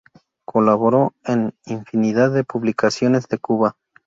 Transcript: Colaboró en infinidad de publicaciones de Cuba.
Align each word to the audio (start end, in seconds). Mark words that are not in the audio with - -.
Colaboró 0.47 1.13
en 1.25 1.53
infinidad 1.67 2.31
de 2.33 2.43
publicaciones 2.43 3.27
de 3.27 3.37
Cuba. 3.37 3.77